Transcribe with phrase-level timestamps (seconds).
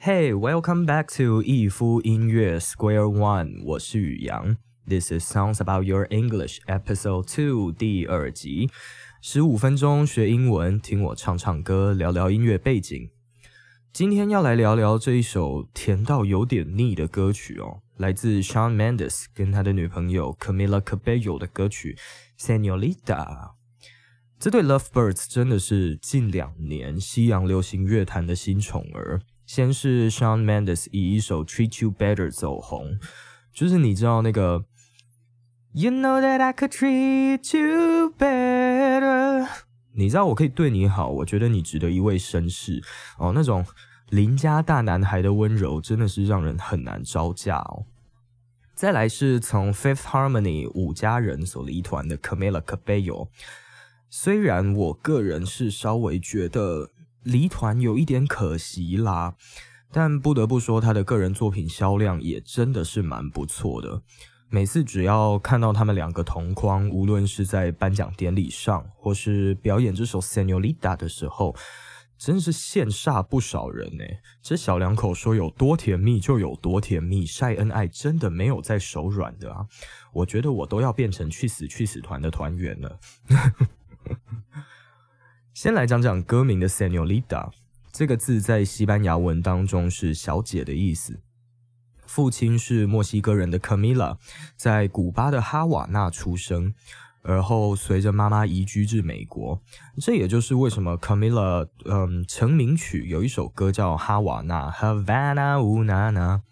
[0.00, 4.56] Hey, welcome back to 逸夫音乐 Square One，我是宇阳。
[4.86, 8.70] This is Sounds About Your English Episode Two 第二集，
[9.20, 13.10] 十五分钟学英文，听我唱唱歌，聊聊音乐背景。
[13.92, 21.98] 今天要来聊聊这一首甜到有点腻的歌曲哦，来自 Shawn Mendes 跟他的女朋友 Camila Cabello 的歌曲
[22.38, 23.54] Senorita。
[24.38, 29.20] 这对 Lovebirds 真的是近两年西洋流行乐坛的新宠儿。
[29.48, 32.98] 先是 Shawn Mendes 以一首 Treat You Better 走红，
[33.50, 34.66] 就是你知道那个
[35.72, 39.48] You know that I could treat you better，
[39.94, 42.82] 你知道我可以对你好，我觉得你值得一位绅士
[43.16, 43.64] 哦，那种
[44.10, 47.86] 邻家大男孩的温柔真的是让人很难招架哦。
[48.74, 53.28] 再来是从 Fifth Harmony 五家人所离团的 Camila Cabello，
[54.10, 56.90] 虽然我个人是稍微觉得。
[57.28, 59.34] 离团有一点可惜啦，
[59.92, 64.02] 但不得不说，他的个人作品销量也真的是蛮不错的。
[64.48, 71.54] 每次只要看到他们两个同框，无论是在颁奖典礼上，或是表演这首《Senorita》的时候，
[72.16, 74.04] 真是羡煞不少人呢。
[74.40, 79.66] 这小两口说有多甜蜜就有多甜蜜，晒恩爱真的没有在手软的啊！
[80.14, 82.98] 我觉得我都要变成去死去死团的团员了。
[85.60, 87.50] 先来讲讲歌名的 Senorita
[87.90, 91.18] 这个字，在西班牙文当中是小姐的意思。
[92.06, 94.18] 父亲是墨西哥人的 Camila，
[94.54, 96.74] 在古巴的哈瓦那出生，
[97.22, 99.60] 而后随着妈妈移居至美国。
[100.00, 106.42] 这也就是为什么 Camila 嗯成名曲有一首歌叫《哈瓦那》（Havana u n a n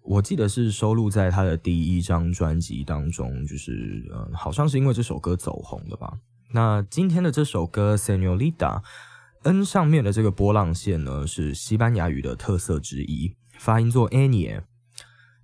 [0.00, 6.16] 我记得是收录在他的第一张专辑当中，就是嗯，好像是因为这首歌走红的吧。
[6.54, 8.52] 那今天的这首歌《Senorita》
[9.42, 14.64] ，N 上面的这个波浪线呢，是西班牙语的特色之一，发音做 Anya，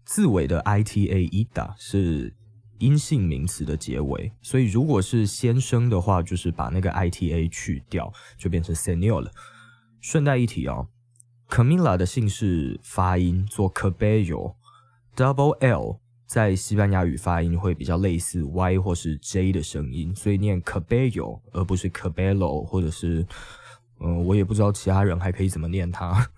[0.05, 2.35] 字尾的 ita，ita 是
[2.77, 9.31] 阴性名词的结尾，所以如果是先生的话，就是把那个 ita 去掉，就变成 Senor 了。
[10.03, 10.89] 顺带一提哦
[11.49, 16.01] ，Camila 的姓氏发音做 Cabello，double L。
[16.29, 23.27] 在西班牙语发音会比较类似 Y 或是 J 的声音，所以念 Cabello 而不是 Cabello，或者是，
[24.01, 26.31] 嗯，我也不知道其他人还可以怎么念它。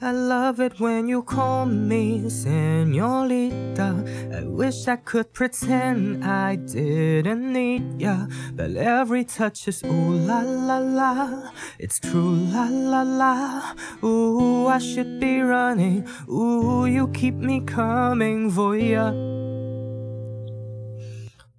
[0.00, 4.04] I love it when you call me senorita.
[4.30, 8.26] I wish I could pretend I didn't need ya.
[8.52, 11.50] But every touch is ooh la la la.
[11.78, 13.74] It's true la la la.
[14.04, 16.06] Ooh, I should be running.
[16.28, 19.14] Ooh, you keep me coming for ya.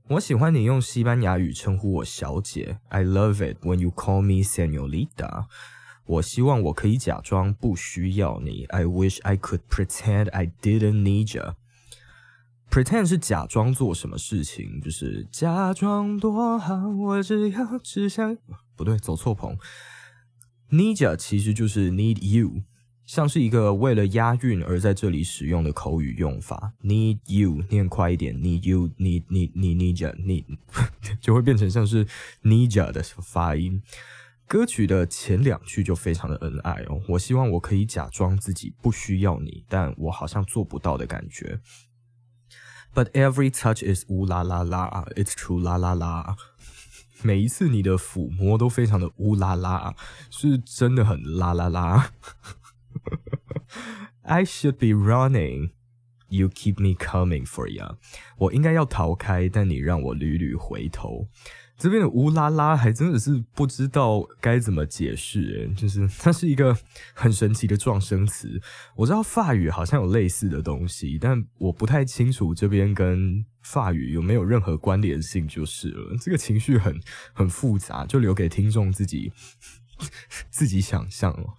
[0.10, 2.78] 我喜欢你用西班牙语称呼我小姐。
[2.90, 5.48] I love it when you call me senorita.
[6.05, 8.65] 我希望我可以假装不需要你。
[8.67, 11.55] I wish I could pretend I didn't need you.
[12.71, 18.37] Pretend 是假装做什么事情，就是假装多好，我只要只想
[18.75, 19.59] 不对，走错棚。
[20.71, 22.63] Need you 其实就是 need you，
[23.05, 26.73] 像是一个为了押韵而在这里使用的口语用法。
[26.83, 30.45] Need you 念快一点，need you need need need need you need
[31.21, 32.07] 就会变成像是
[32.43, 33.83] need you 的发音。
[34.47, 41.61] 歌曲的前两句就非常的恩爱哦，我希望我可以假装自己不需要你，但我好像做不到的感觉。
[42.95, 46.37] But every touch is 乌啦啦啦，It's true 啦啦啦。
[47.23, 49.95] 每一次你的抚摸都非常的乌啦啦，
[50.29, 52.13] 是真的很啦啦啦。
[54.23, 55.71] I should be running,
[56.33, 57.97] you keep me coming for you。
[58.39, 61.29] 我应该要逃开，但你让我屡屡回头。
[61.79, 66.77] 这边的乌拉拉还真的是不知道该怎么解释，就是它是一个
[67.13, 68.61] 很神奇的撞声词。
[68.95, 76.17] 我知道法语好像有类似的东西，但我不太清楚这边跟法语有没有任何关联性，就是了。
[76.21, 77.01] 这个情绪很
[77.33, 79.33] 很复杂，就留给听众自己
[80.51, 81.57] 自己想象了。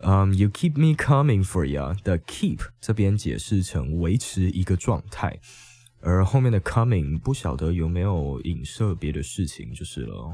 [0.00, 5.40] 嗯，You keep me coming for you 的 keep 这边解释成维持一个状态。
[6.00, 10.32] 而后面的 coming 不晓得有没有影射别的事情就是了。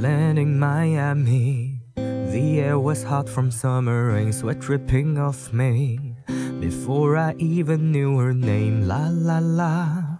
[0.00, 6.14] Landing Miami, the air was hot from summer rain, sweat dripping off me.
[6.60, 10.13] Before I even knew her name, la la la.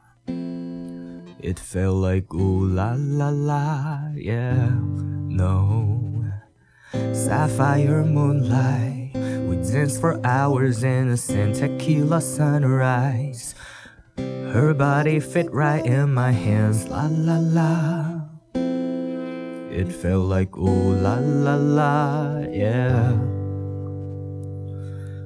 [1.45, 4.71] It felt like ooh la la la, yeah,
[5.29, 6.25] no.
[7.13, 9.11] Sapphire moonlight.
[9.47, 13.53] We danced for hours in a Santa tequila sunrise.
[14.17, 18.21] Her body fit right in my hands, la la la.
[18.55, 23.13] It felt like ooh la la la, yeah.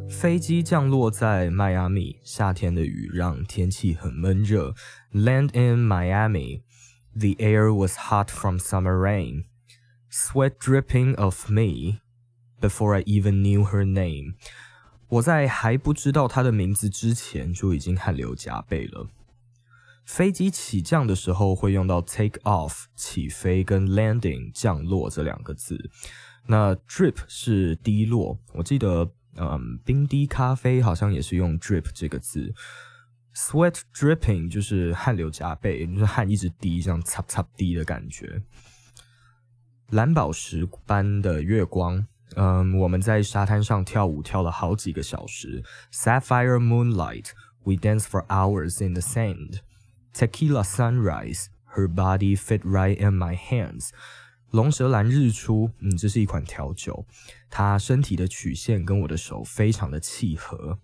[0.09, 4.75] 飞机降落在迈阿密，夏天的雨让天气很闷热。
[5.12, 6.62] Land in Miami,
[7.15, 9.45] the air was hot from summer rain.
[10.11, 12.01] Sweat dripping off me
[12.61, 14.35] before I even knew her name.
[15.09, 19.09] 我在还不知道她的名字之前就已经汗流浃背了。
[20.05, 25.91] 飞机起降的时候会用到 take off 起飞跟 landing 降落这两个字。
[26.47, 32.54] 那 drip 是滴落，我记得， 嗯，冰滴咖啡好像也是用 drip 这个字。
[33.34, 38.42] sweat dripping 就是汗流浃背，就是汗一直滴，这样擦擦滴的感觉。
[39.92, 42.06] 蓝宝石般的月光，
[42.36, 45.64] 嗯，我们在沙滩上跳舞跳了好几个小时。
[45.92, 47.30] Sapphire moonlight,
[47.64, 49.60] we dance for hours in the sand.
[50.14, 51.46] Tequila sunrise,
[51.76, 53.90] her body fit right in my hands.
[54.51, 57.06] 龙舌兰日出，嗯，这是一款调酒，
[57.50, 60.80] 它身体的曲线跟我的手非常的契合。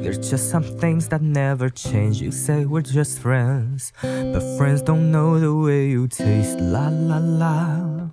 [0.01, 2.23] there's just some things that never change.
[2.23, 6.57] You say we're just friends, but friends don't know the way you taste.
[6.57, 8.09] La la la.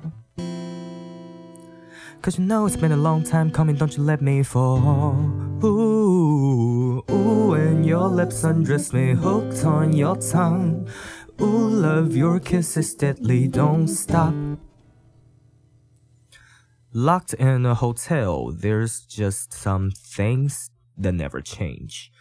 [2.20, 5.14] Cause you know it's been a long time coming, don't you let me fall.
[5.62, 7.35] Ooh, ooh,
[7.85, 10.87] your lips undress me, hooked on your tongue.
[11.39, 14.33] Ooh, love, your kiss is deadly, don't stop.
[16.93, 22.11] Locked in a hotel, there's just some things that never change.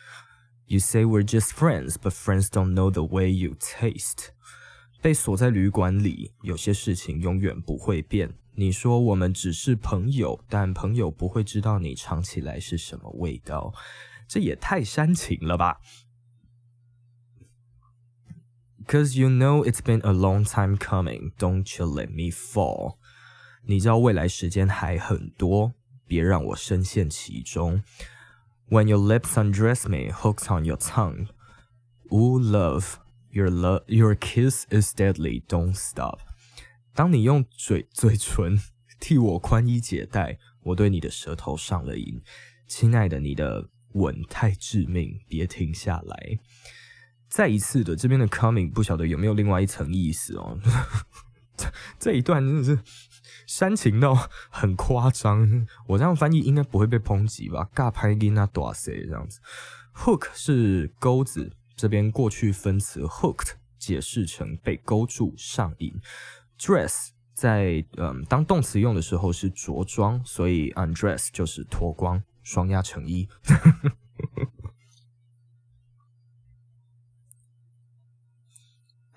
[0.67, 4.33] You say we're just friends, but friends don't know the way you taste.
[5.03, 8.35] 被锁在旅馆里，有些事情永远不会变。
[8.55, 13.73] 你说我们只是朋友，但朋友不会知道你尝起来是什么味道，
[14.29, 15.81] 这也太煽情了吧？
[18.87, 22.97] Cause you know it's been a long time coming, don't you let me fall？
[23.65, 25.75] 你知道未来时间还很多，
[26.07, 27.83] 别让我深陷其中。
[28.69, 31.29] When your lips undress me, hooks on your tongue.
[32.11, 32.95] Ooh, love.
[33.33, 35.45] Your love, your kiss is deadly.
[35.47, 36.19] Don't stop.
[36.95, 38.59] 当你用嘴嘴唇
[38.99, 42.21] 替我宽衣解带，我对你的舌头上了瘾。
[42.67, 46.40] 亲爱的，你的 稳太致命，别停下来。
[47.28, 50.58] 再一次的，这边的 coming 不晓得有没有另外一层意思哦。
[52.00, 52.80] 这一段真的是
[53.48, 54.16] 煽情到
[54.50, 55.68] 很夸张。
[55.88, 57.70] 我这样翻译应该不会被抨击吧？
[57.76, 59.42] 尬拍给那多塞这样子。
[59.96, 61.52] Hook 是钩子。
[61.78, 65.94] 这边过去分词 hooked 解释成被勾住、上瘾。
[66.58, 73.29] dress 在嗯当动词用的时候是着装，所以 undress 就是脱光，双压成一。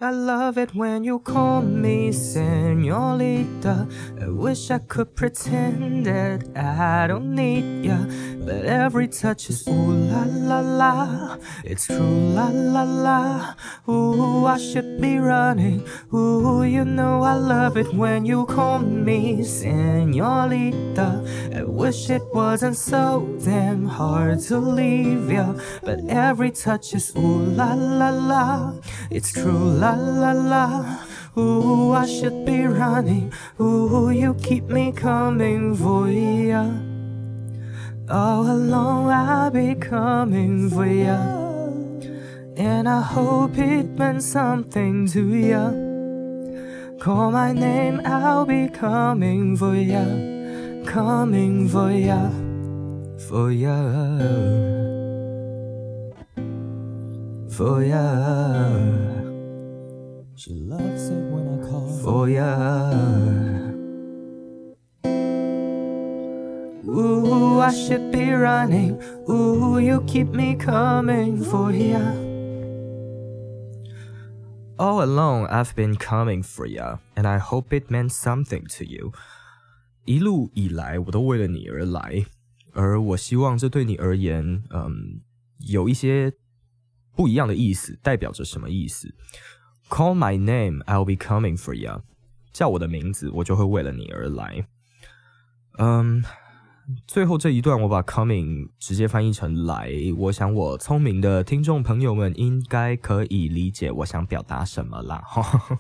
[0.04, 3.88] I love it when you call me senorita.
[4.20, 8.00] I wish I could pretend that I don't need ya.
[8.44, 11.38] But every touch is ooh la la la.
[11.64, 13.56] It's true la la la.
[13.89, 15.83] Ooh, I should be running.
[16.13, 21.25] Ooh, you know I love it when you call me senorita.
[21.57, 25.55] I wish it wasn't so damn hard to leave ya.
[25.83, 28.75] But every touch is ooh la la la.
[29.11, 30.99] It's true la la la.
[31.39, 33.33] Ooh, I should be running.
[33.59, 36.69] Ooh, you keep me coming for ya.
[38.11, 41.48] All along I'll be coming for ya.
[42.59, 45.71] And I hope it meant something to ya.
[46.99, 50.03] Call my name, I'll be coming for ya.
[50.85, 52.31] Coming for ya.
[53.29, 53.79] For ya.
[57.49, 58.75] For ya.
[60.35, 61.89] She loves it when I call.
[62.03, 62.51] For ya.
[66.91, 69.01] Ooh, I should be running.
[69.31, 72.28] Ooh, you keep me coming for ya.
[74.78, 79.14] All along, I've been coming for ya, and I hope it meant something to you.
[80.06, 82.26] 一路以来，我都为了你而来，
[82.74, 85.22] 而我希望这对你而言，嗯，
[85.60, 86.34] 有一些
[87.16, 89.14] 不一样的意思，代表着什么意思？
[89.90, 92.02] Call my name, I'll be coming for ya。
[92.52, 94.68] 叫我的名字，我就会为了你而来。
[95.78, 96.24] 嗯，
[97.07, 105.23] 最后这一段我把 coming 直接翻译成来，我想我聪明的听众朋友们应该可以理解我想表达什么啦。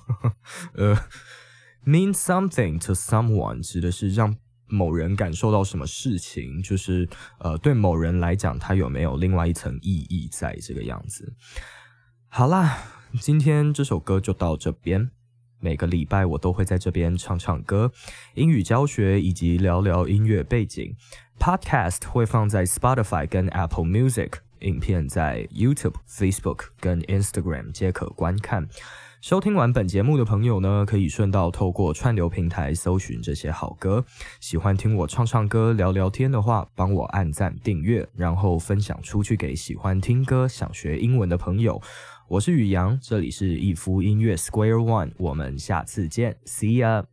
[0.75, 0.95] 呃
[1.87, 4.37] ，mean something to someone 指的是让
[4.67, 11.33] 某人感受到什么事情，就是呃对某人来讲，他有没有另外一层意义在这个样子。
[12.29, 12.77] 好啦，
[13.19, 15.11] 今天这首歌就到这边。
[15.61, 17.91] 每个礼拜我都会在这边唱唱歌、
[18.35, 20.95] 英语教学以及聊聊音乐背景。
[21.38, 28.69] Podcast 会放在 Spotify 跟 Apple Music，影片在 YouTube、Facebook 跟 Instagram 皆可观看。
[29.21, 34.05] 收听完本节目的朋友呢，可以顺道透过串流平台搜寻这些好歌。
[34.38, 41.83] 喜欢听我唱唱歌、聊聊天的话，帮我按赞、订阅，然后分享出去给喜欢听歌、想学英文的朋友。
[42.31, 47.07] 我是宇阳，这里是逸夫音乐 Square One，我们下次见，See ya。